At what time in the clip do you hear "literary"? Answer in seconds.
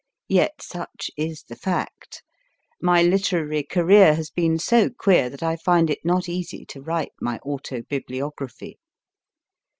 3.03-3.61